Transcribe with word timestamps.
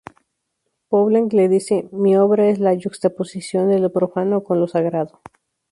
Poulenc 0.93 1.31
le 1.39 1.45
dice 1.47 1.87
"mi 1.91 2.17
obra 2.17 2.47
es 2.49 2.57
la 2.59 2.73
yuxtaposición 2.73 3.69
de 3.69 3.77
lo 3.77 3.91
profano 3.93 4.43
con 4.43 4.59
lo 4.59 4.67
sagrado". 4.67 5.21